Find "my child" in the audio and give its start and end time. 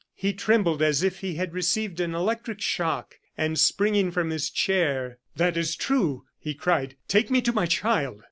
7.53-8.19